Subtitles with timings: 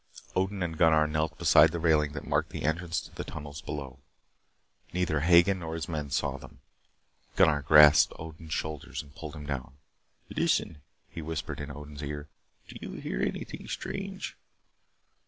[0.35, 3.99] Odin and Gunnar knelt beside the railing that marked the entrance to the tunnels below.
[4.93, 6.59] Neither Hagen nor his men saw them.
[7.35, 9.77] Gunnar grasped Odin's shoulders and pulled him down.
[10.31, 12.29] "Listen," he whispered in Odin's ear.
[12.67, 14.35] "Do you hear anything strange?"